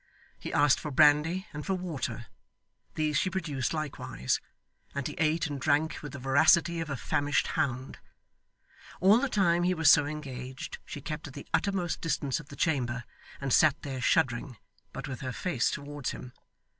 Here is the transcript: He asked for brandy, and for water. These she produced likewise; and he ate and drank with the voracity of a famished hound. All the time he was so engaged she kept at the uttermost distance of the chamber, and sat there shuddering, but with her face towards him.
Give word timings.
He 0.39 0.51
asked 0.51 0.79
for 0.79 0.89
brandy, 0.89 1.45
and 1.53 1.63
for 1.63 1.75
water. 1.75 2.25
These 2.95 3.19
she 3.19 3.29
produced 3.29 3.71
likewise; 3.71 4.39
and 4.95 5.07
he 5.07 5.13
ate 5.19 5.45
and 5.45 5.61
drank 5.61 5.99
with 6.01 6.13
the 6.13 6.17
voracity 6.17 6.79
of 6.81 6.89
a 6.89 6.97
famished 6.97 7.49
hound. 7.49 7.99
All 8.99 9.19
the 9.19 9.29
time 9.29 9.61
he 9.61 9.75
was 9.75 9.91
so 9.91 10.07
engaged 10.07 10.79
she 10.85 11.01
kept 11.01 11.27
at 11.27 11.35
the 11.35 11.45
uttermost 11.53 12.01
distance 12.01 12.39
of 12.39 12.49
the 12.49 12.55
chamber, 12.55 13.03
and 13.39 13.53
sat 13.53 13.79
there 13.83 14.01
shuddering, 14.01 14.57
but 14.91 15.07
with 15.07 15.19
her 15.21 15.31
face 15.31 15.69
towards 15.69 16.09
him. 16.09 16.33